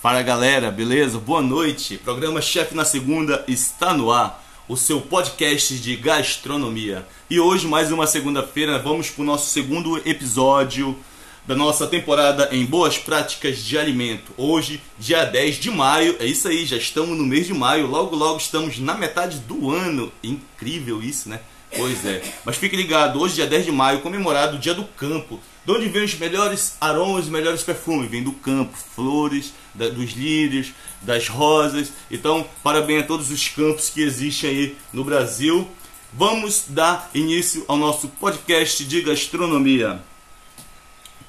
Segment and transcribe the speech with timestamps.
[0.00, 1.18] Fala galera, beleza?
[1.18, 1.98] Boa noite.
[1.98, 7.04] Programa Chefe na Segunda está no ar, o seu podcast de gastronomia.
[7.28, 10.96] E hoje, mais uma segunda-feira, vamos para o nosso segundo episódio
[11.44, 14.32] da nossa temporada em Boas Práticas de Alimento.
[14.36, 18.14] Hoje, dia 10 de maio, é isso aí, já estamos no mês de maio, logo
[18.14, 20.12] logo estamos na metade do ano.
[20.22, 21.40] Incrível isso, né?
[21.76, 22.22] Pois é.
[22.44, 25.40] Mas fique ligado, hoje, dia 10 de maio, comemorado o Dia do Campo.
[25.68, 28.10] De onde vem os melhores aromas e melhores perfumes?
[28.10, 31.92] Vem do campo, flores, da, dos lírios, das rosas.
[32.10, 35.68] Então, parabéns a todos os campos que existem aí no Brasil.
[36.10, 40.02] Vamos dar início ao nosso podcast de gastronomia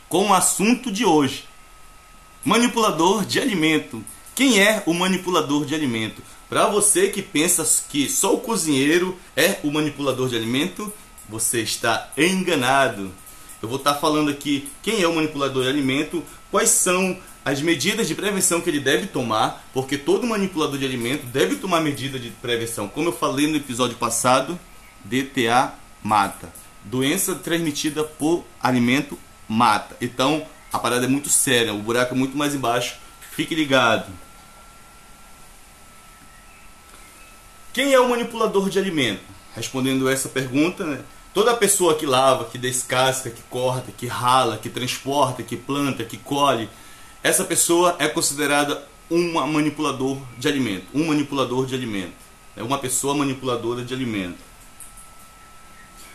[0.07, 1.43] com o assunto de hoje:
[2.45, 4.01] manipulador de alimento.
[4.33, 6.23] Quem é o manipulador de alimento?
[6.47, 10.93] Para você que pensa que só o cozinheiro é o manipulador de alimento,
[11.27, 13.11] você está enganado.
[13.61, 18.07] Eu vou estar falando aqui quem é o manipulador de alimento, quais são as medidas
[18.07, 22.29] de prevenção que ele deve tomar, porque todo manipulador de alimento deve tomar medida de
[22.29, 22.87] prevenção.
[22.87, 24.59] Como eu falei no episódio passado,
[25.03, 26.53] DTA mata.
[26.83, 29.97] Doença transmitida por alimento mata.
[29.99, 32.97] Então, a parada é muito séria, o buraco é muito mais embaixo.
[33.31, 34.11] Fique ligado.
[37.73, 39.21] Quem é o manipulador de alimento?
[39.55, 40.99] Respondendo essa pergunta, né?
[41.39, 46.17] Toda pessoa que lava, que descasca, que corta, que rala, que transporta, que planta, que
[46.17, 46.69] colhe,
[47.23, 52.11] essa pessoa é considerada um manipulador de alimento, um manipulador de alimento,
[52.57, 54.37] é uma pessoa manipuladora de alimento.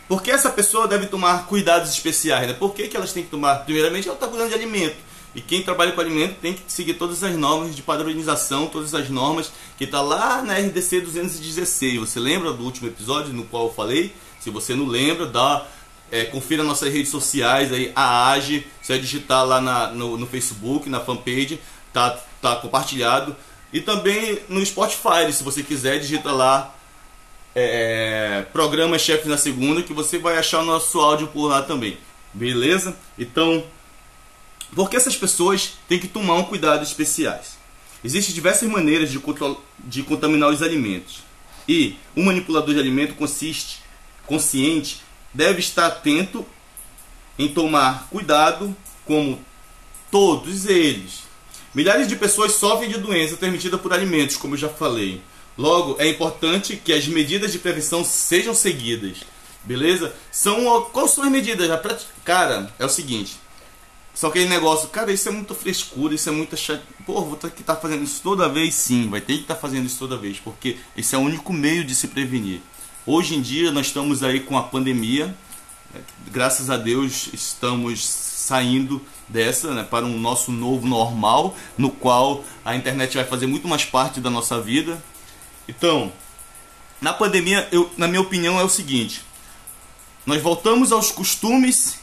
[0.07, 2.47] Por que essa pessoa deve tomar cuidados especiais?
[2.47, 2.53] Né?
[2.53, 3.65] Por que, que elas têm que tomar?
[3.65, 4.97] Primeiramente, ela está cuidando de alimento.
[5.33, 9.09] E quem trabalha com alimento tem que seguir todas as normas de padronização, todas as
[9.09, 11.99] normas que está lá na RDC 216.
[11.99, 14.13] Você lembra do último episódio no qual eu falei?
[14.45, 15.65] Se você não lembra, dá,
[16.11, 20.27] é, confira nossas redes sociais aí, a AGE, você vai digitar lá na, no, no
[20.27, 21.59] Facebook, na fanpage,
[21.91, 23.35] tá, tá compartilhado.
[23.73, 26.75] E também no Spotify, se você quiser, digita lá
[27.55, 31.97] é, programa Chefe na Segunda, que você vai achar o nosso áudio por lá também.
[32.31, 32.95] Beleza?
[33.17, 33.63] Então,
[34.75, 37.57] porque essas pessoas têm que tomar um cuidado especiais.
[38.03, 39.19] Existem diversas maneiras de,
[39.79, 41.23] de contaminar os alimentos.
[41.67, 43.83] E um manipulador de alimento consiste,
[44.25, 45.01] consciente
[45.33, 46.45] deve estar atento
[47.37, 48.75] em tomar cuidado
[49.05, 49.39] como
[50.09, 51.23] todos eles.
[51.73, 55.21] Milhares de pessoas sofrem de doença transmitida por alimentos, como eu já falei.
[55.57, 59.17] Logo, é importante que as medidas de prevenção sejam seguidas.
[59.63, 60.13] Beleza?
[60.31, 61.67] São quais são as medidas?
[62.23, 63.37] Cara, é o seguinte,
[64.15, 66.81] só aquele negócio, cara, isso é muita frescura, isso é muita chat...
[67.05, 68.73] Pô, vou ter que estar tá fazendo isso toda vez?
[68.73, 71.51] Sim, vai ter que estar tá fazendo isso toda vez, porque esse é o único
[71.51, 72.61] meio de se prevenir.
[73.07, 75.27] Hoje em dia nós estamos aí com a pandemia,
[75.93, 76.01] né,
[76.31, 78.99] graças a Deus estamos saindo
[79.29, 83.85] dessa né, para um nosso novo normal, no qual a internet vai fazer muito mais
[83.85, 84.99] parte da nossa vida.
[85.67, 86.11] Então,
[86.99, 89.21] na pandemia, eu, na minha opinião, é o seguinte:
[90.25, 91.99] nós voltamos aos costumes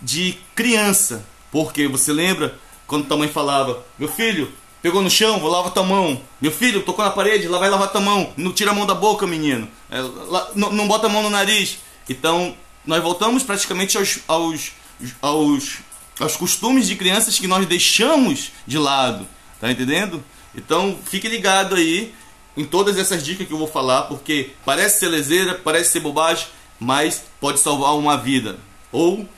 [0.00, 2.56] de criança, porque você lembra
[2.86, 4.52] quando tua mãe falava: Meu filho,
[4.82, 6.20] pegou no chão, vou lavar tua mão.
[6.40, 8.32] Meu filho, tocou na parede, lá vai lavar tua mão.
[8.36, 9.68] Não tira a mão da boca, menino.
[9.90, 11.78] É, lá, não, não, bota a mão no nariz.
[12.08, 14.72] Então, nós voltamos praticamente aos, aos,
[15.20, 15.78] aos,
[16.20, 19.26] aos costumes de crianças que nós deixamos de lado.
[19.60, 20.22] Tá entendendo?
[20.54, 22.14] Então, fique ligado aí
[22.56, 26.46] em todas essas dicas que eu vou falar, porque parece ser lezeira, parece ser bobagem,
[26.80, 28.58] mas pode salvar uma vida.
[28.90, 29.28] Ou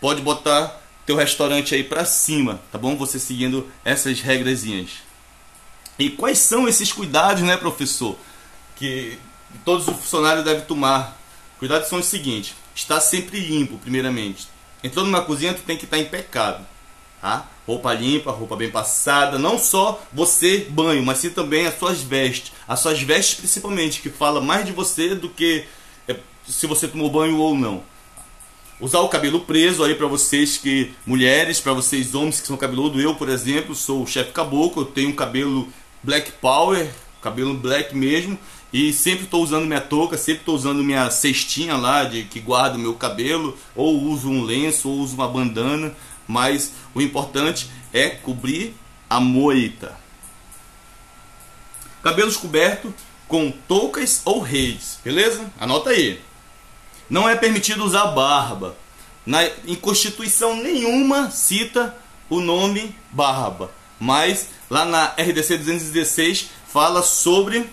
[0.00, 0.79] pode botar
[1.10, 2.96] teu restaurante aí para cima, tá bom?
[2.96, 4.90] Você seguindo essas regrazinhas.
[5.98, 8.16] E quais são esses cuidados, né, professor?
[8.76, 9.18] Que
[9.64, 11.20] todos os funcionários devem tomar.
[11.58, 14.46] Cuidados são os seguintes: estar sempre limpo, primeiramente.
[14.84, 16.64] Entrou numa cozinha, tu tem que estar impecável,
[17.20, 17.48] tá?
[17.66, 22.52] Roupa limpa, roupa bem passada, não só você banho, mas sim também as suas vestes.
[22.68, 25.64] As suas vestes principalmente, que fala mais de você do que
[26.06, 26.16] é,
[26.48, 27.89] se você tomou banho ou não
[28.80, 33.00] usar o cabelo preso aí para vocês que mulheres, para vocês homens que são cabeludo,
[33.00, 35.68] eu, por exemplo, sou o chefe caboclo, eu tenho um cabelo
[36.02, 36.90] black power,
[37.20, 38.38] cabelo black mesmo,
[38.72, 42.76] e sempre estou usando minha touca, sempre estou usando minha cestinha lá de que guarda
[42.76, 45.94] o meu cabelo, ou uso um lenço, ou uso uma bandana,
[46.26, 48.74] mas o importante é cobrir
[49.08, 49.98] a moita.
[52.02, 52.92] Cabelos cobertos
[53.28, 55.52] com toucas ou redes, beleza?
[55.60, 56.20] Anota aí.
[57.10, 58.76] Não é permitido usar barba.
[59.26, 61.94] Na, em Constituição nenhuma cita
[62.30, 63.70] o nome barba.
[63.98, 67.68] Mas lá na RDC 216 fala sobre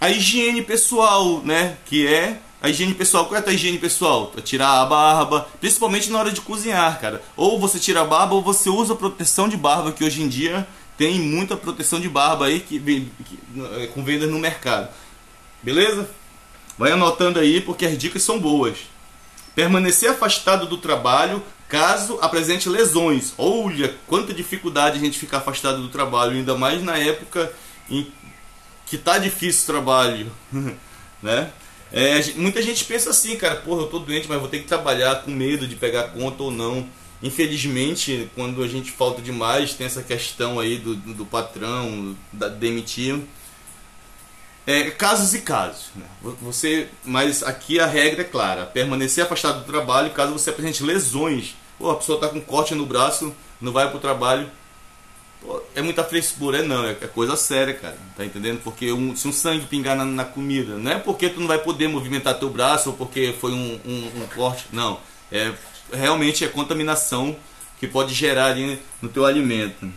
[0.00, 1.76] a higiene pessoal, né?
[1.84, 4.32] Que é A higiene pessoal, qual é a higiene pessoal?
[4.42, 7.22] Tirar a barba, principalmente na hora de cozinhar, cara.
[7.36, 10.66] Ou você tira a barba ou você usa proteção de barba, que hoje em dia
[10.96, 13.38] tem muita proteção de barba aí que, que,
[13.76, 14.88] é, com vendas no mercado.
[15.62, 16.10] Beleza?
[16.78, 18.78] Vai anotando aí porque as dicas são boas.
[19.54, 23.34] Permanecer afastado do trabalho caso apresente lesões.
[23.36, 27.52] Olha quanta dificuldade a gente ficar afastado do trabalho, ainda mais na época
[27.90, 28.06] em
[28.86, 30.32] que tá difícil o trabalho,
[31.22, 31.50] né?
[31.90, 35.22] É, muita gente pensa assim, cara, porra, eu tô doente, mas vou ter que trabalhar
[35.22, 36.86] com medo de pegar conta ou não.
[37.22, 43.20] Infelizmente, quando a gente falta demais, tem essa questão aí do, do patrão, da demitir.
[44.68, 45.86] É, casos e casos.
[45.96, 46.04] Né?
[46.42, 51.56] Você, mas aqui a regra é clara: permanecer afastado do trabalho caso você apresente lesões.
[51.78, 54.50] Pô, a pessoa está com corte no braço, não vai para o trabalho,
[55.40, 57.96] Pô, é muita frescura, é não, é, é coisa séria, cara.
[58.14, 58.60] Tá entendendo?
[58.62, 61.58] Porque um, se um sangue pingar na, na, comida, não é porque tu não vai
[61.58, 65.00] poder movimentar teu braço ou porque foi um, um, um corte, não.
[65.32, 65.52] É
[65.90, 67.34] realmente é contaminação
[67.80, 69.90] que pode gerar ali no teu alimento.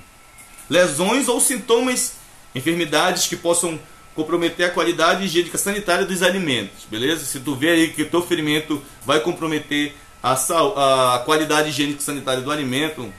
[0.70, 2.14] Lesões ou sintomas,
[2.56, 3.78] enfermidades que possam
[4.16, 7.26] comprometer a qualidade higiênica sanitária dos alimentos, beleza?
[7.26, 12.42] Se tu vê aí que o teu ferimento vai comprometer a, a qualidade higiênica sanitária
[12.42, 13.12] do alimento,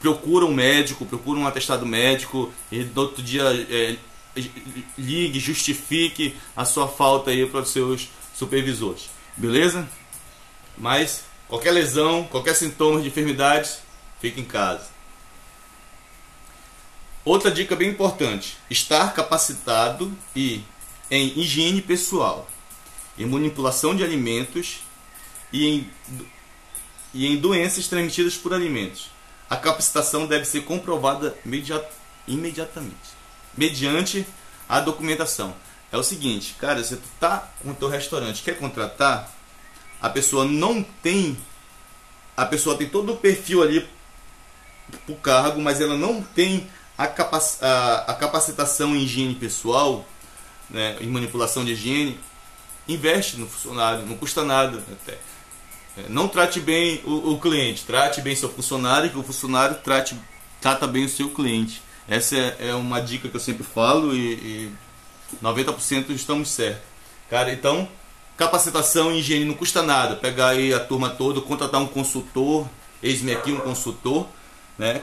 [0.00, 3.96] procura um médico, procura um atestado médico e no outro dia é,
[4.96, 9.86] ligue, justifique a sua falta aí para os seus supervisores, beleza?
[10.78, 13.70] Mas qualquer lesão, qualquer sintoma de enfermidade,
[14.20, 14.99] fique em casa.
[17.24, 20.62] Outra dica bem importante: estar capacitado e
[21.10, 22.48] em higiene pessoal,
[23.18, 24.80] em manipulação de alimentos
[25.52, 25.90] e em,
[27.12, 29.10] e em doenças transmitidas por alimentos
[29.50, 32.94] a capacitação deve ser comprovada imediatamente,
[33.58, 34.24] mediante
[34.68, 35.52] a documentação.
[35.90, 39.28] É o seguinte, cara, você tá com o teu restaurante, quer contratar,
[40.00, 41.36] a pessoa não tem,
[42.36, 43.88] a pessoa tem todo o perfil ali
[45.04, 46.70] pro cargo, mas ela não tem
[47.00, 50.04] a, capac, a, a capacitação em higiene pessoal,
[50.68, 52.20] né, em manipulação de higiene,
[52.86, 55.18] investe no funcionário, não custa nada até.
[55.96, 60.14] É, não trate bem o, o, cliente, trate bem seu funcionário, que o funcionário trate,
[60.60, 61.80] trata bem o seu cliente.
[62.06, 64.72] Essa é, é uma dica que eu sempre falo e, e
[65.42, 66.82] 90% estamos certos.
[67.30, 67.88] Cara, então,
[68.36, 70.16] capacitação em higiene não custa nada.
[70.16, 72.68] Pegar aí a turma toda, contratar um consultor,
[73.02, 74.28] eis-me aqui um consultor,
[74.80, 74.98] né?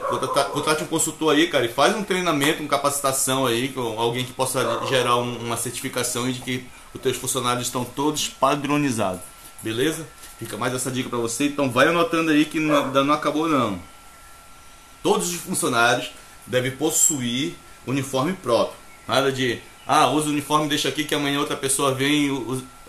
[0.52, 4.32] Contrate um consultor aí, cara, e faz um treinamento, uma capacitação aí, com alguém que
[4.32, 9.20] possa gerar um, uma certificação de que os teus funcionários estão todos padronizados.
[9.62, 10.04] Beleza?
[10.36, 11.46] Fica mais essa dica para você.
[11.46, 13.80] Então vai anotando aí que não, não acabou não.
[15.00, 16.10] Todos os funcionários
[16.44, 17.54] devem possuir
[17.86, 18.76] uniforme próprio.
[19.06, 22.28] Nada de, ah, usa o uniforme, deixa aqui que amanhã outra pessoa vem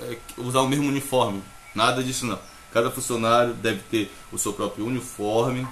[0.02, 1.44] é, usar o mesmo uniforme.
[1.76, 2.40] Nada disso não.
[2.74, 5.68] Cada funcionário deve ter o seu próprio uniforme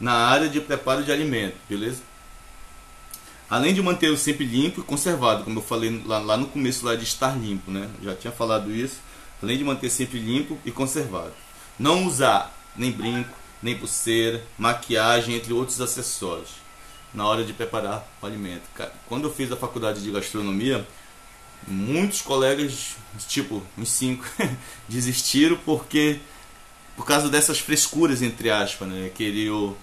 [0.00, 2.02] na área de preparo de alimento, beleza?
[3.48, 6.94] Além de mantê-lo sempre limpo e conservado, como eu falei lá, lá no começo lá
[6.94, 7.88] de estar limpo, né?
[8.02, 8.98] Já tinha falado isso
[9.44, 11.32] além de manter sempre limpo e conservado.
[11.78, 16.64] Não usar nem brinco, nem pulseira, maquiagem, entre outros acessórios
[17.12, 18.62] na hora de preparar o alimento.
[19.06, 20.86] Quando eu fiz a faculdade de gastronomia,
[21.66, 22.96] muitos colegas,
[23.28, 24.24] tipo uns cinco,
[24.88, 26.18] desistiram porque
[26.96, 29.10] por causa dessas frescuras entre aspas, né?
[29.14, 29.76] Queriam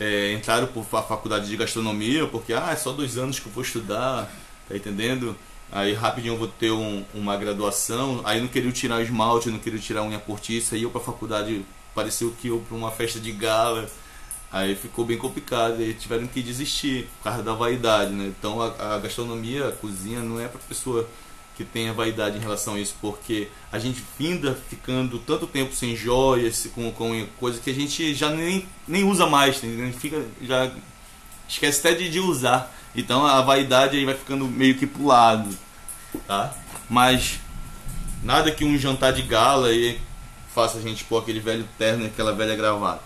[0.00, 3.52] é, entraram por a faculdade de gastronomia porque ah é só dois anos que eu
[3.52, 4.30] vou estudar,
[4.68, 5.36] tá entendendo?
[5.72, 8.20] Aí rapidinho eu vou ter um, uma graduação.
[8.24, 10.74] Aí não queria tirar o esmalte, não queria tirar a unha portiça.
[10.74, 11.64] Aí eu pra faculdade
[11.94, 13.88] pareceu que eu pra uma festa de gala.
[14.52, 15.78] Aí ficou bem complicado.
[15.78, 18.26] Aí tiveram que desistir por causa da vaidade, né?
[18.38, 21.08] Então a, a gastronomia, a cozinha não é pra pessoa
[21.56, 25.94] que tenha vaidade em relação a isso, porque a gente finda ficando tanto tempo sem
[25.94, 29.60] joias, com, com coisa que a gente já nem, nem usa mais,
[29.98, 30.70] fica, já
[31.48, 32.72] esquece até de, de usar.
[32.94, 35.56] Então a vaidade aí vai ficando meio que pro lado,
[36.26, 36.54] tá?
[36.88, 37.38] Mas
[38.22, 40.00] nada que um jantar de gala aí
[40.54, 43.02] faça a gente pôr aquele velho terno e aquela velha gravata,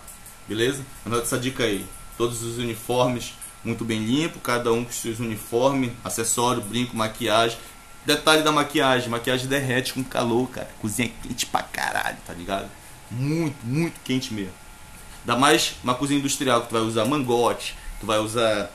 [0.47, 0.85] beleza?
[1.05, 1.85] Anota essa dica aí.
[2.17, 7.57] Todos os uniformes muito bem limpo, cada um com seus uniformes, acessório, brinco, maquiagem.
[8.07, 10.69] Detalhe da maquiagem, maquiagem derrete com calor, cara.
[10.79, 12.69] Cozinha quente pra caralho, tá ligado?
[13.11, 14.53] Muito, muito quente mesmo.
[15.19, 18.71] Ainda mais uma cozinha industrial que tu vai usar mangote, tu vai usar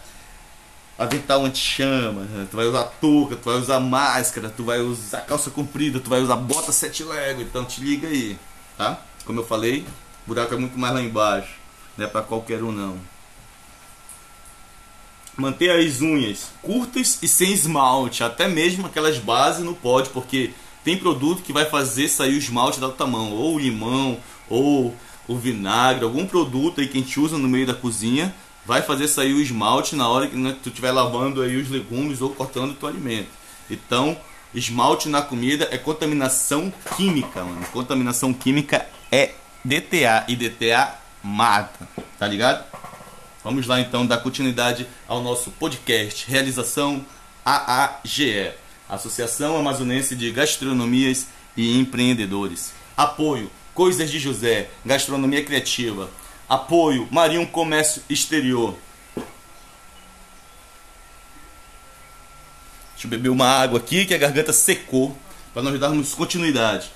[0.98, 2.46] avental anti-chama, né?
[2.50, 6.20] tu vai usar touca, tu vai usar máscara, tu vai usar calça comprida, tu vai
[6.20, 8.38] usar bota sete lego, então te liga aí,
[8.76, 9.00] tá?
[9.24, 9.86] Como eu falei,
[10.26, 11.54] buraco é muito mais lá embaixo,
[11.96, 12.98] não é para qualquer um não.
[15.36, 20.50] Manter as unhas curtas e sem esmalte, até mesmo aquelas bases não pode, porque
[20.84, 24.94] tem produto que vai fazer sair o esmalte da tua mão, ou o limão, ou
[25.26, 28.34] o vinagre, algum produto aí que a gente usa no meio da cozinha,
[28.64, 32.20] vai fazer sair o esmalte na hora que né, tu estiver lavando aí os legumes
[32.20, 33.28] ou cortando o teu alimento.
[33.70, 34.16] Então,
[34.54, 37.64] esmalte na comida é contaminação química, mano.
[37.72, 39.32] Contaminação química é
[39.64, 42.64] DTA e DTA mata, tá ligado?
[43.44, 47.04] Vamos lá então dar continuidade ao nosso podcast Realização
[47.44, 48.52] AAGE,
[48.88, 52.72] Associação Amazonense de Gastronomias e Empreendedores.
[52.96, 56.08] Apoio Coisas de José, Gastronomia Criativa.
[56.48, 58.76] Apoio Marinho Comércio Exterior.
[62.92, 65.16] Deixa eu beber uma água aqui que a garganta secou
[65.52, 66.92] para nós darmos continuidade.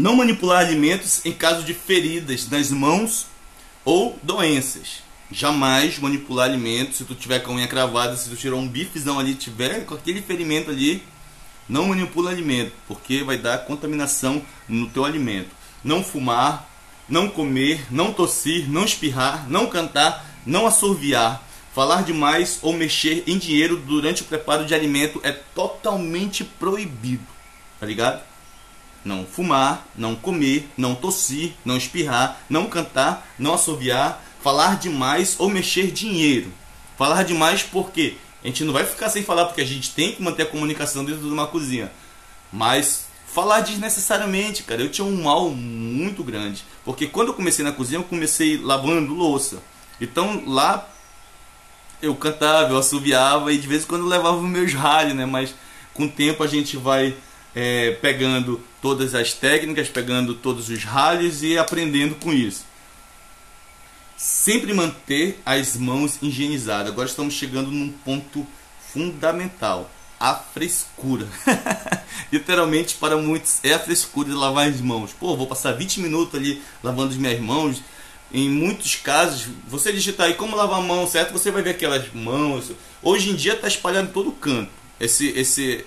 [0.00, 3.26] Não manipular alimentos em caso de feridas nas mãos
[3.84, 5.02] ou doenças.
[5.30, 9.18] Jamais manipular alimentos se tu tiver com a unha cravada, se tu tirou um bifezão
[9.18, 11.02] ali, tiver com aquele ferimento ali,
[11.68, 15.50] não manipula alimento, porque vai dar contaminação no teu alimento.
[15.84, 16.66] Não fumar,
[17.06, 23.36] não comer, não tossir, não espirrar, não cantar, não assoviar, falar demais ou mexer em
[23.36, 27.26] dinheiro durante o preparo de alimento é totalmente proibido.
[27.78, 28.29] Tá ligado?
[29.04, 35.48] Não fumar, não comer, não tossir, não espirrar, não cantar, não assoviar, falar demais ou
[35.48, 36.52] mexer dinheiro.
[36.98, 40.22] Falar demais porque a gente não vai ficar sem falar porque a gente tem que
[40.22, 41.90] manter a comunicação dentro de uma cozinha.
[42.52, 46.64] Mas falar desnecessariamente, cara, eu tinha um mal muito grande.
[46.84, 49.62] Porque quando eu comecei na cozinha, eu comecei lavando louça.
[50.00, 50.88] Então lá
[52.02, 55.26] eu cantava, eu assoviava e de vez em quando eu levava meus ralhos, né?
[55.26, 55.54] Mas
[55.92, 57.14] com o tempo a gente vai
[57.54, 62.64] é, pegando todas as técnicas, pegando todos os ralhos e aprendendo com isso.
[64.16, 66.92] Sempre manter as mãos higienizadas.
[66.92, 68.46] Agora estamos chegando num ponto
[68.92, 71.26] fundamental: a frescura.
[72.30, 75.12] Literalmente, para muitos, é a frescura de lavar as mãos.
[75.12, 77.82] Pô, vou passar 20 minutos ali lavando as minhas mãos.
[78.32, 81.32] Em muitos casos, você digitar aí como lavar a mão, certo?
[81.32, 82.70] Você vai ver aquelas mãos.
[83.02, 84.70] Hoje em dia está espalhado em todo canto.
[85.00, 85.84] Esse, esse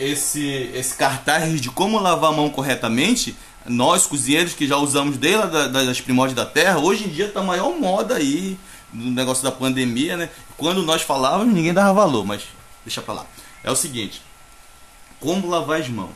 [0.00, 5.42] esse, esse cartaz de como lavar a mão corretamente, nós cozinheiros que já usamos desde
[5.42, 8.58] a, das primórdias da terra, hoje em dia a maior moda aí,
[8.92, 10.30] no negócio da pandemia, né?
[10.56, 12.42] Quando nós falávamos, ninguém dava valor, mas
[12.84, 13.26] deixa pra lá.
[13.62, 14.22] É o seguinte:
[15.20, 16.14] como lavar as mãos?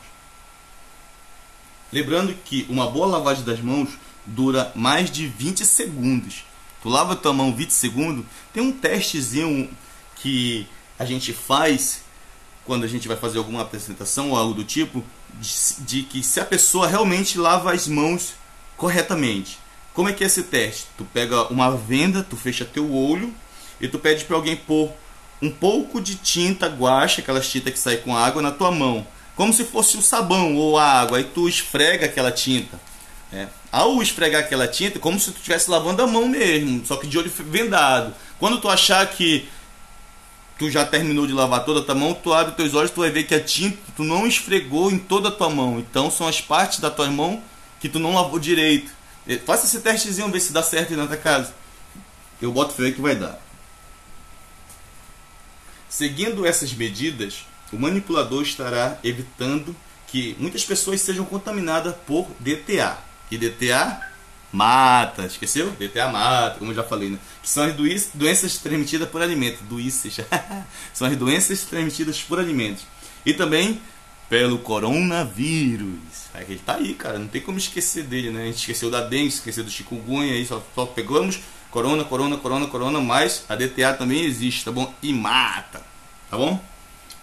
[1.93, 3.89] Lembrando que uma boa lavagem das mãos
[4.25, 6.43] dura mais de 20 segundos.
[6.81, 9.69] Tu lava tua mão 20 segundos, tem um testezinho
[10.17, 10.67] que
[10.99, 12.04] a gente faz
[12.65, 15.03] quando a gente vai fazer alguma apresentação ou algo do tipo,
[15.39, 18.33] de, de, que se a pessoa realmente lava as mãos
[18.75, 19.59] corretamente.
[19.93, 20.87] Como é que é esse teste?
[20.97, 23.33] Tu pega uma venda, tu fecha teu olho
[23.79, 24.91] e tu pede para alguém pôr
[25.41, 29.05] um pouco de tinta guache, aquela tinta que sai com água, na tua mão,
[29.35, 31.17] como se fosse o sabão ou a água.
[31.17, 32.79] Aí tu esfrega aquela tinta.
[33.31, 33.47] É.
[33.71, 37.17] Ao esfregar aquela tinta, como se tu estivesse lavando a mão mesmo, só que de
[37.17, 38.13] olho vendado.
[38.39, 39.47] Quando tu achar que
[40.57, 43.09] tu já terminou de lavar toda a tua mão, tu abre teus olhos, tu vai
[43.09, 45.79] ver que a tinta tu não esfregou em toda a tua mão.
[45.79, 47.41] Então são as partes da tua mão
[47.79, 48.91] que tu não lavou direito.
[49.45, 51.53] Faça esse testezinho, ver se dá certo aí na tua casa.
[52.41, 53.39] Eu boto fé que vai dar.
[55.89, 59.75] Seguindo essas medidas, o manipulador estará evitando
[60.07, 62.97] que muitas pessoas sejam contaminadas por DTA.
[63.31, 64.01] E DTA
[64.55, 65.71] mata, esqueceu?
[65.71, 67.19] DTA mata, como eu já falei, né?
[67.41, 67.73] Que são as
[68.13, 69.63] doenças transmitidas por alimento.
[69.63, 70.17] Doenças.
[70.93, 72.83] são as doenças transmitidas por alimentos.
[73.25, 73.81] E também
[74.29, 76.25] pelo coronavírus.
[76.47, 77.19] Ele tá aí, cara.
[77.19, 78.43] Não tem como esquecer dele, né?
[78.43, 81.39] A gente esqueceu da dengue, esqueceu do chikungunya aí, só, só pegamos
[81.75, 84.93] corona, corona, corona, corona, mas a DTA também existe, tá bom?
[85.03, 85.85] E mata,
[86.29, 86.63] tá bom?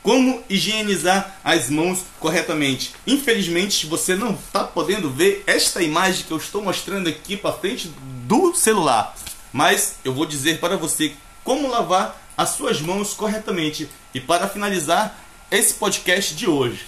[0.02, 2.92] Como higienizar as mãos corretamente?
[3.06, 7.88] Infelizmente, você não está podendo ver esta imagem que eu estou mostrando aqui para frente
[8.26, 9.14] do celular.
[9.52, 11.12] Mas eu vou dizer para você
[11.44, 13.88] como lavar as suas mãos corretamente.
[14.12, 15.16] E para finalizar
[15.50, 16.80] esse podcast de hoje,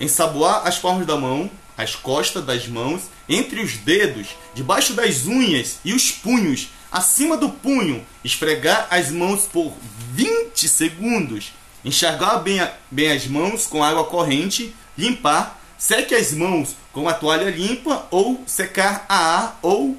[0.00, 5.78] ensaboar as palmas da mão, as costas das mãos, entre os dedos, debaixo das unhas
[5.84, 9.72] e os punhos, acima do punho, esfregar as mãos por
[10.12, 11.52] 20 segundos
[11.84, 17.14] enxagar bem, a, bem as mãos com água corrente, limpar, seque as mãos com a
[17.14, 19.96] toalha limpa ou secar a ar ou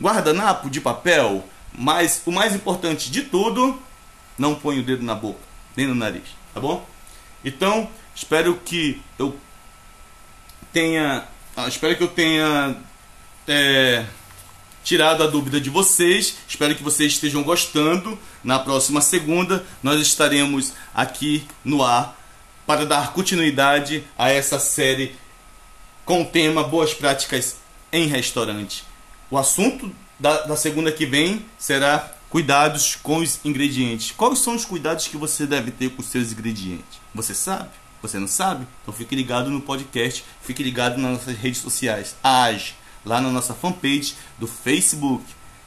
[0.00, 1.44] guardanapo de papel.
[1.72, 3.80] Mas o mais importante de tudo,
[4.38, 5.40] não põe o dedo na boca,
[5.76, 6.86] nem no nariz, tá bom?
[7.44, 9.36] Então, espero que eu
[10.72, 12.76] tenha, ah, espero que eu tenha
[13.46, 14.04] é,
[14.86, 16.36] tirado a dúvida de vocês.
[16.48, 18.18] Espero que vocês estejam gostando.
[18.46, 22.16] Na próxima segunda, nós estaremos aqui no ar
[22.64, 25.16] para dar continuidade a essa série
[26.04, 27.56] com o tema Boas Práticas
[27.92, 28.84] em Restaurante.
[29.28, 34.12] O assunto da, da segunda que vem será cuidados com os ingredientes.
[34.12, 37.00] Quais são os cuidados que você deve ter com os seus ingredientes?
[37.12, 37.70] Você sabe?
[38.00, 38.64] Você não sabe?
[38.80, 42.14] Então fique ligado no podcast, fique ligado nas nossas redes sociais.
[42.22, 45.24] Age lá na nossa fanpage do Facebook.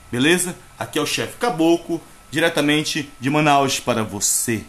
[0.10, 0.56] Beleza?
[0.78, 4.64] Aqui é o chefe Caboclo, diretamente de Manaus para você.